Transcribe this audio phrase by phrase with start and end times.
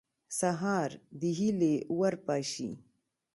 [0.39, 2.71] سهار د هیلې ور پاشي.